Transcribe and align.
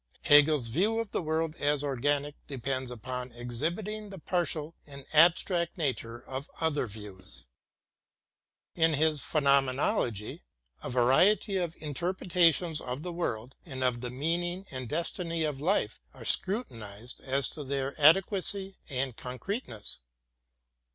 Hegel's 0.23 0.69
view 0.69 0.97
of 0.97 1.11
the 1.11 1.21
world 1.21 1.55
as 1.57 1.83
organic 1.83 2.33
depends 2.47 2.89
upon 2.89 3.31
exhibiting 3.33 4.09
the 4.09 4.17
partial 4.17 4.73
and 4.87 5.05
abstract 5.13 5.77
nature 5.77 6.19
of 6.23 6.49
other 6.59 6.87
views. 6.87 7.45
In 8.73 8.95
his 8.95 9.21
Phenomenology 9.21 10.41
a 10.81 10.89
variety 10.89 11.57
of 11.57 11.75
interpre 11.75 12.25
tations 12.25 12.81
of 12.81 13.03
the 13.03 13.13
world 13.13 13.53
and 13.63 13.83
of 13.83 14.01
the 14.01 14.09
meaning 14.09 14.65
and 14.71 14.89
destiny 14.89 15.43
of 15.43 15.61
life 15.61 15.99
HEGEL 16.07 16.15
9 16.17 16.21
are 16.23 16.25
scrutinized 16.25 17.19
as 17.21 17.47
to 17.49 17.63
their 17.63 17.93
adequacy 18.01 18.79
and 18.89 19.15
concreteness. 19.15 19.99